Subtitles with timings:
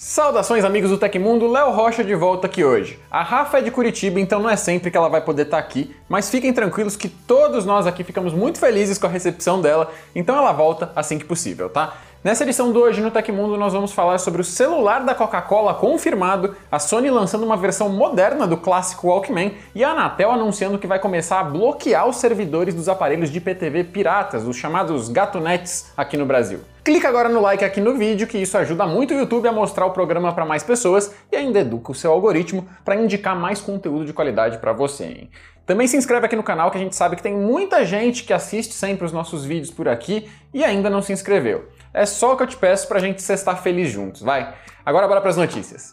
[0.00, 3.00] Saudações amigos do Tecmundo, Léo Rocha de volta aqui hoje.
[3.10, 5.92] A Rafa é de Curitiba, então não é sempre que ela vai poder estar aqui,
[6.08, 10.38] mas fiquem tranquilos que todos nós aqui ficamos muito felizes com a recepção dela, então
[10.38, 11.96] ela volta assim que possível, tá?
[12.22, 16.56] Nessa edição de hoje no Tecmundo nós vamos falar sobre o celular da Coca-Cola confirmado,
[16.68, 20.98] a Sony lançando uma versão moderna do clássico Walkman e a Anatel anunciando que vai
[20.98, 26.26] começar a bloquear os servidores dos aparelhos de IPTV piratas, os chamados gatunets aqui no
[26.26, 26.58] Brasil.
[26.82, 29.86] Clica agora no like aqui no vídeo, que isso ajuda muito o YouTube a mostrar
[29.86, 34.04] o programa para mais pessoas e ainda educa o seu algoritmo para indicar mais conteúdo
[34.04, 35.04] de qualidade para você.
[35.04, 35.30] Hein?
[35.68, 38.32] Também se inscreve aqui no canal, que a gente sabe que tem muita gente que
[38.32, 41.68] assiste sempre os nossos vídeos por aqui e ainda não se inscreveu.
[41.92, 44.54] É só o que eu te peço para a gente estar feliz juntos, vai?
[44.82, 45.92] Agora bora para as notícias.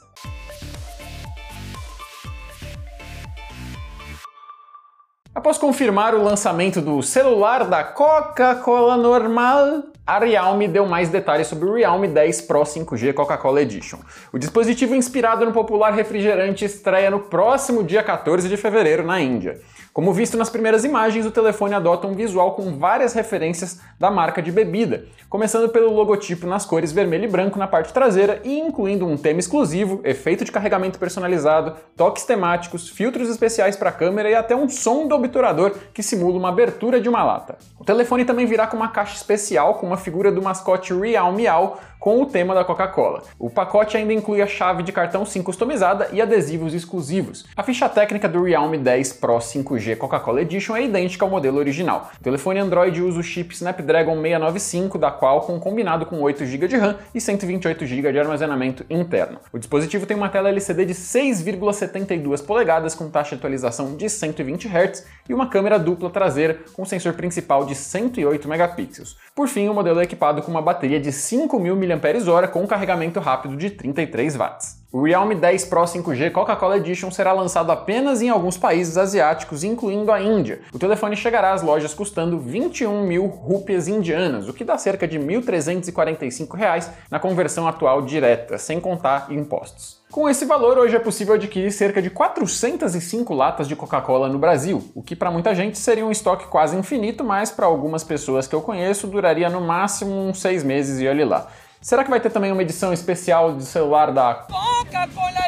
[5.36, 11.68] Após confirmar o lançamento do celular da Coca-Cola normal, a Realme deu mais detalhes sobre
[11.68, 13.98] o Realme 10 Pro 5G Coca-Cola Edition.
[14.32, 19.60] O dispositivo inspirado no popular refrigerante estreia no próximo dia 14 de fevereiro na Índia.
[19.96, 24.42] Como visto nas primeiras imagens, o telefone adota um visual com várias referências da marca
[24.42, 29.08] de bebida, começando pelo logotipo nas cores vermelho e branco na parte traseira e incluindo
[29.08, 34.36] um tema exclusivo, efeito de carregamento personalizado, toques temáticos, filtros especiais para a câmera e
[34.36, 37.58] até um som do obturador que simula uma abertura de uma lata.
[37.80, 41.78] O telefone também virá com uma caixa especial com uma figura do mascote Real Meow
[42.02, 43.24] com o tema da Coca-Cola.
[43.40, 47.46] O pacote ainda inclui a chave de cartão SIM customizada e adesivos exclusivos.
[47.56, 52.10] A ficha técnica do Realme 10 Pro 5G Coca-Cola Edition é idêntica ao modelo original.
[52.18, 56.78] O telefone Android usa o chip Snapdragon 695 da Qualcomm combinado com 8 GB de
[56.78, 59.40] RAM e 128 GB de armazenamento interno.
[59.52, 64.68] O dispositivo tem uma tela LCD de 6,72 polegadas com taxa de atualização de 120
[64.68, 69.18] Hz e uma câmera dupla traseira com sensor principal de 108 megapixels.
[69.36, 73.58] Por fim, o modelo é equipado com uma bateria de 5.000 mAh com carregamento rápido
[73.58, 74.85] de 33 watts.
[74.96, 80.10] O Realme 10 Pro 5G Coca-Cola Edition será lançado apenas em alguns países asiáticos, incluindo
[80.10, 80.62] a Índia.
[80.72, 85.18] O telefone chegará às lojas custando 21 mil rúpias indianas, o que dá cerca de
[85.18, 90.02] R$ 1.345 na conversão atual direta, sem contar impostos.
[90.10, 94.82] Com esse valor, hoje é possível adquirir cerca de 405 latas de Coca-Cola no Brasil,
[94.96, 98.56] o que para muita gente seria um estoque quase infinito, mas para algumas pessoas que
[98.56, 101.50] eu conheço duraria no máximo uns seis meses e olhe lá.
[101.86, 105.45] Será que vai ter também uma edição especial de celular da Coca-Cola?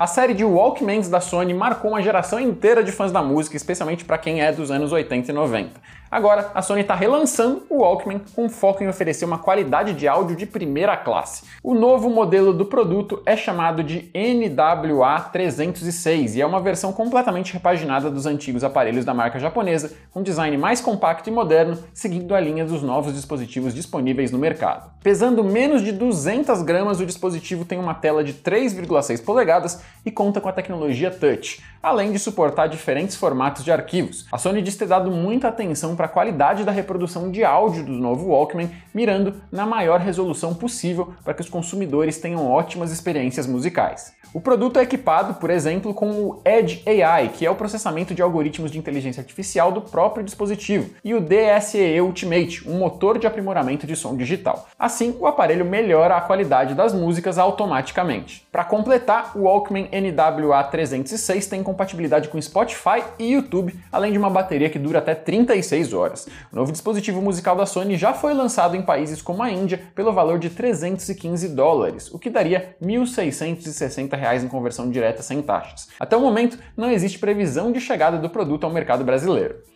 [0.00, 4.02] A série de Walkmans da Sony marcou uma geração inteira de fãs da música, especialmente
[4.02, 5.78] para quem é dos anos 80 e 90.
[6.10, 10.34] Agora, a Sony está relançando o Walkman com foco em oferecer uma qualidade de áudio
[10.34, 11.44] de primeira classe.
[11.62, 18.10] O novo modelo do produto é chamado de NWA306 e é uma versão completamente repaginada
[18.10, 22.64] dos antigos aparelhos da marca japonesa, com design mais compacto e moderno, seguindo a linha
[22.64, 24.90] dos novos dispositivos disponíveis no mercado.
[25.02, 30.40] Pesando menos de 200 gramas, o dispositivo tem uma tela de 3,6 polegadas e conta
[30.40, 34.26] com a tecnologia Touch, além de suportar diferentes formatos de arquivos.
[34.30, 37.92] A Sony diz ter dado muita atenção para a qualidade da reprodução de áudio do
[37.92, 44.12] novo Walkman, mirando na maior resolução possível para que os consumidores tenham ótimas experiências musicais.
[44.32, 48.22] O produto é equipado, por exemplo, com o Edge AI, que é o processamento de
[48.22, 53.88] algoritmos de inteligência artificial do próprio dispositivo, e o DSE Ultimate, um motor de aprimoramento
[53.88, 54.68] de som digital.
[54.78, 58.46] Assim, o aparelho melhora a qualidade das músicas automaticamente.
[58.52, 64.70] Para completar, o Walkman NWA306 tem compatibilidade com Spotify e YouTube, além de uma bateria
[64.70, 66.26] que dura até 36 horas.
[66.52, 70.12] O novo dispositivo musical da Sony já foi lançado em países como a Índia pelo
[70.12, 75.88] valor de 315 dólares, o que daria 1.660 reais em conversão direta sem taxas.
[75.98, 79.69] Até o momento, não existe previsão de chegada do produto ao mercado brasileiro.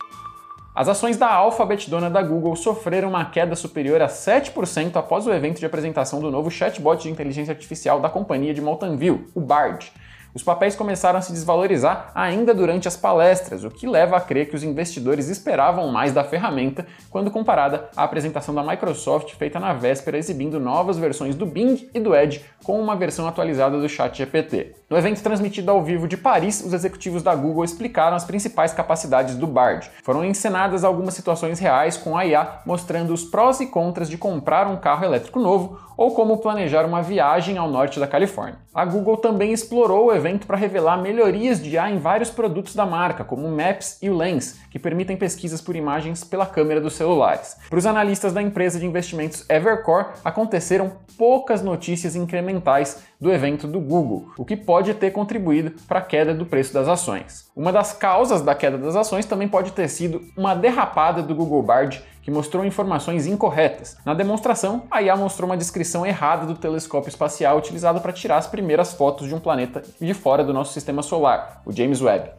[0.75, 5.31] As ações da Alphabet, dona da Google, sofreram uma queda superior a 7% após o
[5.31, 9.39] evento de apresentação do novo chatbot de inteligência artificial da companhia de Mountain View, o
[9.39, 9.89] Bard.
[10.35, 14.49] Os papéis começaram a se desvalorizar ainda durante as palestras, o que leva a crer
[14.49, 19.71] que os investidores esperavam mais da ferramenta quando comparada à apresentação da Microsoft feita na
[19.71, 24.75] véspera exibindo novas versões do Bing e do Edge com uma versão atualizada do ChatGPT.
[24.89, 29.35] No evento transmitido ao vivo de Paris, os executivos da Google explicaram as principais capacidades
[29.37, 29.89] do Bard.
[30.03, 34.67] Foram encenadas algumas situações reais com a IA mostrando os prós e contras de comprar
[34.67, 38.64] um carro elétrico novo ou como planejar uma viagem ao norte da Califórnia.
[38.75, 42.85] A Google também explorou o evento para revelar melhorias de IA em vários produtos da
[42.85, 46.95] marca, como o Maps e o Lens, que permitem pesquisas por imagens pela câmera dos
[46.95, 47.55] celulares.
[47.69, 53.79] Para os analistas da empresa de investimentos Evercore, aconteceram poucas notícias incrementais do evento do
[53.79, 57.49] Google, o que pode ter contribuído para a queda do preço das ações.
[57.55, 61.63] Uma das causas da queda das ações também pode ter sido uma derrapada do Google
[61.63, 63.97] Bard que mostrou informações incorretas.
[64.03, 68.47] Na demonstração, a IA mostrou uma descrição errada do telescópio espacial utilizado para tirar as
[68.47, 72.31] primeiras fotos de um planeta de fora do nosso sistema solar, o James Webb.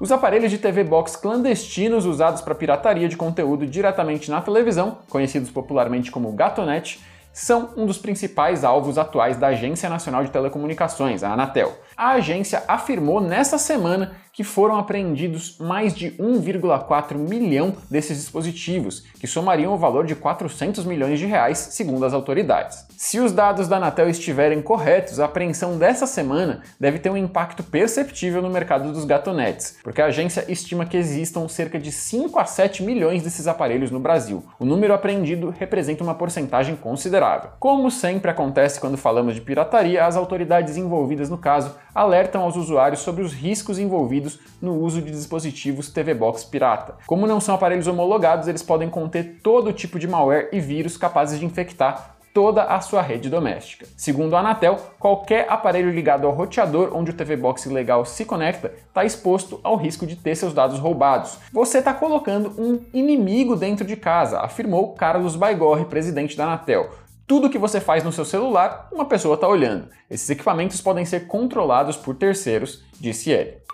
[0.00, 5.52] Os aparelhos de TV Box clandestinos usados para pirataria de conteúdo diretamente na televisão, conhecidos
[5.52, 6.98] popularmente como Gatonet,
[7.32, 11.78] são um dos principais alvos atuais da Agência Nacional de Telecomunicações, a Anatel.
[11.94, 19.26] A agência afirmou nesta semana que foram apreendidos mais de 1,4 milhão desses dispositivos, que
[19.26, 22.84] somariam o valor de 400 milhões de reais, segundo as autoridades.
[22.98, 27.62] Se os dados da Anatel estiverem corretos, a apreensão dessa semana deve ter um impacto
[27.62, 32.44] perceptível no mercado dos gatonetes, porque a agência estima que existam cerca de 5 a
[32.44, 34.44] 7 milhões desses aparelhos no Brasil.
[34.58, 37.52] O número apreendido representa uma porcentagem considerável.
[37.58, 43.00] Como sempre acontece quando falamos de pirataria, as autoridades envolvidas no caso alertam aos usuários
[43.00, 44.25] sobre os riscos envolvidos
[44.60, 46.96] no uso de dispositivos TV Box pirata.
[47.06, 51.38] Como não são aparelhos homologados, eles podem conter todo tipo de malware e vírus capazes
[51.38, 53.86] de infectar toda a sua rede doméstica.
[53.96, 58.74] Segundo a Anatel, qualquer aparelho ligado ao roteador onde o TV Box legal se conecta
[58.88, 61.38] está exposto ao risco de ter seus dados roubados.
[61.50, 66.90] Você está colocando um inimigo dentro de casa, afirmou Carlos Baigorre, presidente da Anatel.
[67.26, 69.88] Tudo que você faz no seu celular, uma pessoa está olhando.
[70.10, 73.65] Esses equipamentos podem ser controlados por terceiros, disse ele.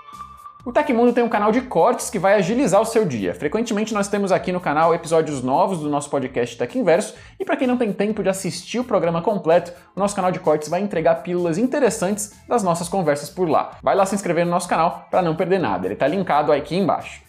[0.65, 3.35] O Tecmundo tem um canal de cortes que vai agilizar o seu dia.
[3.35, 7.57] Frequentemente nós temos aqui no canal episódios novos do nosso podcast Tech Inverso, e para
[7.57, 10.81] quem não tem tempo de assistir o programa completo, o nosso canal de cortes vai
[10.81, 13.73] entregar pílulas interessantes das nossas conversas por lá.
[13.83, 16.77] Vai lá se inscrever no nosso canal para não perder nada, ele está linkado aqui
[16.77, 17.21] embaixo.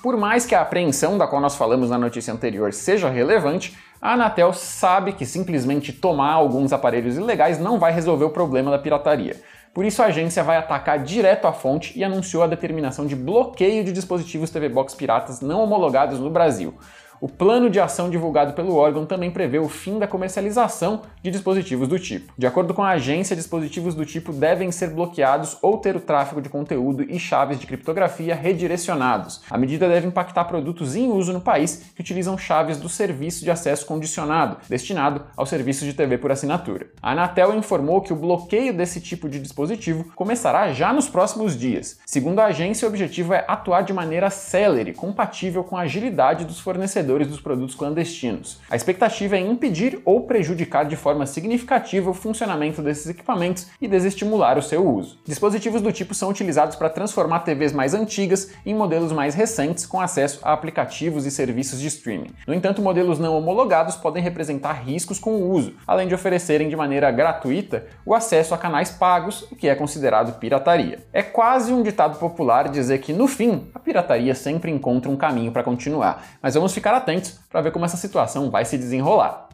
[0.00, 4.14] Por mais que a apreensão da qual nós falamos na notícia anterior seja relevante, a
[4.14, 9.40] Anatel sabe que simplesmente tomar alguns aparelhos ilegais não vai resolver o problema da pirataria.
[9.72, 13.84] Por isso a agência vai atacar direto a fonte e anunciou a determinação de bloqueio
[13.84, 16.74] de dispositivos TV Box piratas não homologados no Brasil.
[17.22, 21.86] O plano de ação divulgado pelo órgão também prevê o fim da comercialização de dispositivos
[21.86, 22.32] do tipo.
[22.36, 26.42] De acordo com a agência, dispositivos do tipo devem ser bloqueados ou ter o tráfego
[26.42, 29.40] de conteúdo e chaves de criptografia redirecionados.
[29.48, 33.52] A medida deve impactar produtos em uso no país que utilizam chaves do serviço de
[33.52, 36.88] acesso condicionado, destinado ao serviço de TV por assinatura.
[37.00, 42.00] A Anatel informou que o bloqueio desse tipo de dispositivo começará já nos próximos dias.
[42.04, 46.58] Segundo a agência, o objetivo é atuar de maneira célere, compatível com a agilidade dos
[46.58, 48.60] fornecedores vendedores dos produtos clandestinos.
[48.70, 54.58] A expectativa é impedir ou prejudicar de forma significativa o funcionamento desses equipamentos e desestimular
[54.58, 55.18] o seu uso.
[55.24, 60.00] Dispositivos do tipo são utilizados para transformar TVs mais antigas em modelos mais recentes com
[60.00, 62.30] acesso a aplicativos e serviços de streaming.
[62.46, 66.76] No entanto, modelos não homologados podem representar riscos com o uso, além de oferecerem de
[66.76, 71.00] maneira gratuita o acesso a canais pagos, o que é considerado pirataria.
[71.12, 75.52] É quase um ditado popular dizer que, no fim, a pirataria sempre encontra um caminho
[75.52, 79.48] para continuar, mas vamos ficar atentos para ver como essa situação vai se desenrolar.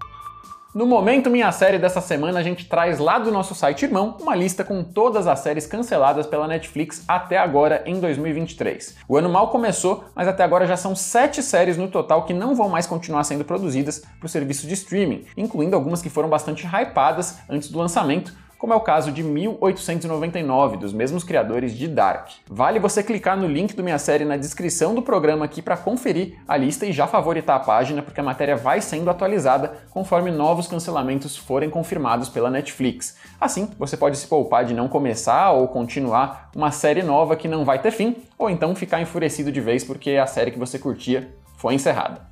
[0.74, 4.36] No Momento Minha Série dessa semana, a gente traz lá do nosso site irmão uma
[4.36, 8.98] lista com todas as séries canceladas pela Netflix até agora em 2023.
[9.08, 12.54] O ano mal começou, mas até agora já são sete séries no total que não
[12.54, 16.66] vão mais continuar sendo produzidas para o serviço de streaming, incluindo algumas que foram bastante
[16.66, 22.30] hypadas antes do lançamento, como é o caso de 1899, dos mesmos criadores de Dark.
[22.48, 26.34] Vale você clicar no link do Minha Série na descrição do programa aqui para conferir
[26.46, 30.66] a lista e já favoritar a página, porque a matéria vai sendo atualizada conforme novos
[30.66, 33.16] cancelamentos forem confirmados pela Netflix.
[33.40, 37.64] Assim, você pode se poupar de não começar ou continuar uma série nova que não
[37.64, 41.32] vai ter fim, ou então ficar enfurecido de vez porque a série que você curtia
[41.56, 42.27] foi encerrada.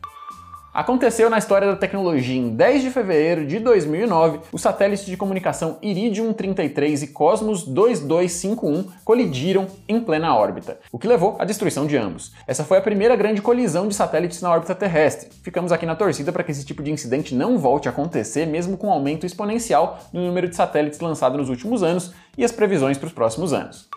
[0.76, 5.78] Aconteceu na história da tecnologia em 10 de fevereiro de 2009, os satélites de comunicação
[5.80, 11.96] Iridium 33 e Cosmos 2251 colidiram em plena órbita, o que levou à destruição de
[11.96, 12.34] ambos.
[12.46, 15.30] Essa foi a primeira grande colisão de satélites na órbita terrestre.
[15.42, 18.76] Ficamos aqui na torcida para que esse tipo de incidente não volte a acontecer, mesmo
[18.76, 22.52] com o um aumento exponencial no número de satélites lançados nos últimos anos e as
[22.52, 23.88] previsões para os próximos anos.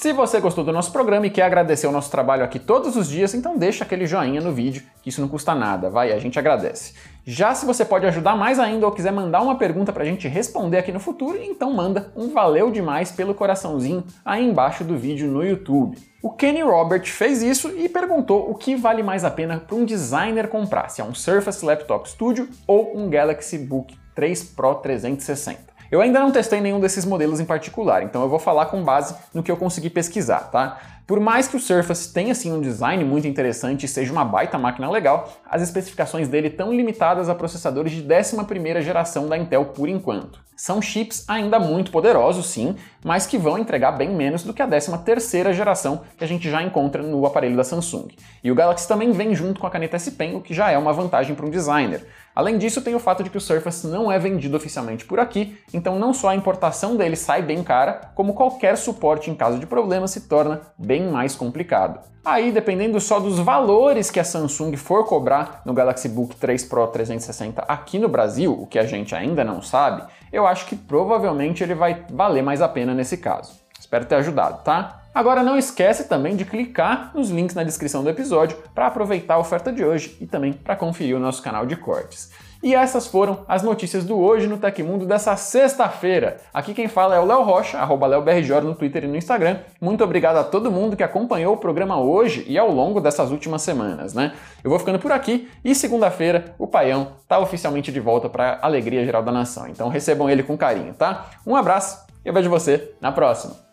[0.00, 3.06] Se você gostou do nosso programa e quer agradecer o nosso trabalho aqui todos os
[3.06, 6.38] dias, então deixa aquele joinha no vídeo, que isso não custa nada, vai, a gente
[6.38, 6.94] agradece.
[7.22, 10.78] Já se você pode ajudar mais ainda ou quiser mandar uma pergunta pra gente responder
[10.78, 15.44] aqui no futuro, então manda um valeu demais pelo coraçãozinho aí embaixo do vídeo no
[15.44, 15.98] YouTube.
[16.22, 19.84] O Kenny Robert fez isso e perguntou o que vale mais a pena para um
[19.84, 25.69] designer comprar, se é um Surface Laptop Studio ou um Galaxy Book 3 Pro 360.
[25.90, 29.14] Eu ainda não testei nenhum desses modelos em particular, então eu vou falar com base
[29.34, 30.99] no que eu consegui pesquisar, tá?
[31.10, 34.56] Por mais que o Surface tenha sim um design muito interessante e seja uma baita
[34.56, 39.88] máquina legal, as especificações dele estão limitadas a processadores de 11ª geração da Intel por
[39.88, 40.38] enquanto.
[40.54, 44.68] São chips ainda muito poderosos, sim, mas que vão entregar bem menos do que a
[44.68, 48.08] 13ª geração que a gente já encontra no aparelho da Samsung.
[48.44, 50.76] E o Galaxy também vem junto com a caneta S Pen, o que já é
[50.76, 52.06] uma vantagem para um designer.
[52.34, 55.58] Além disso, tem o fato de que o Surface não é vendido oficialmente por aqui,
[55.72, 59.66] então não só a importação dele sai bem cara, como qualquer suporte em caso de
[59.66, 60.60] problema se torna
[61.00, 62.00] bem mais complicado.
[62.22, 66.86] Aí, dependendo só dos valores que a Samsung for cobrar no Galaxy Book 3 Pro
[66.86, 71.62] 360 aqui no Brasil, o que a gente ainda não sabe, eu acho que provavelmente
[71.62, 73.58] ele vai valer mais a pena nesse caso.
[73.78, 75.00] Espero ter ajudado, tá?
[75.14, 79.38] Agora não esquece também de clicar nos links na descrição do episódio para aproveitar a
[79.38, 82.30] oferta de hoje e também para conferir o nosso canal de cortes.
[82.62, 86.36] E essas foram as notícias do Hoje no Tecmundo dessa sexta-feira.
[86.52, 89.60] Aqui quem fala é o Léo Rocha, arroba LeoBRJ no Twitter e no Instagram.
[89.80, 93.62] Muito obrigado a todo mundo que acompanhou o programa hoje e ao longo dessas últimas
[93.62, 94.34] semanas, né?
[94.62, 99.04] Eu vou ficando por aqui e segunda-feira o Paião tá oficialmente de volta para alegria
[99.06, 99.66] geral da nação.
[99.66, 101.30] Então recebam ele com carinho, tá?
[101.46, 103.69] Um abraço e eu vejo você na próxima.